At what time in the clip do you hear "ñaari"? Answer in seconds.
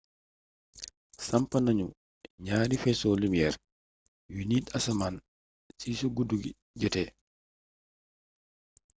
2.45-2.75